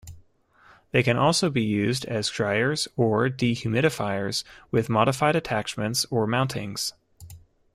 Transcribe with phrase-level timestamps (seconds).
[0.93, 6.93] They can also be used as dryers or dehumidifiers with modified attachments or mountings.